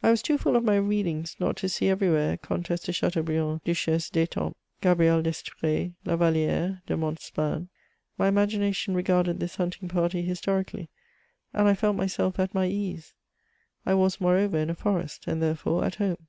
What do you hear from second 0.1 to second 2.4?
was too full of my readings not to see everywhere